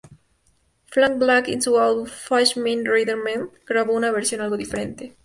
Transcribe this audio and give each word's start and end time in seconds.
Frank 0.87 1.19
Black 1.19 1.47
en 1.49 1.61
su 1.61 1.77
álbum 1.79 2.07
"Fast 2.07 2.57
Man 2.57 2.83
Raider 2.85 3.15
Man" 3.17 3.51
grabó 3.67 3.93
una 3.93 4.09
versión 4.09 4.41
algo 4.41 4.57
diferente. 4.57 5.15